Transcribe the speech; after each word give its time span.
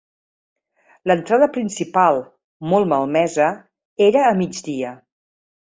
L'entrada 1.09 1.49
principal, 1.59 2.19
molt 2.73 2.91
malmesa, 2.95 3.53
era 4.11 4.29
a 4.33 4.35
migdia. 4.45 5.01